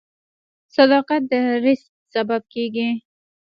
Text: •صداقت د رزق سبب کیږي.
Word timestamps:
•صداقت 0.75 1.21
د 1.31 1.33
رزق 1.63 1.89
سبب 2.13 2.41
کیږي. 2.53 2.89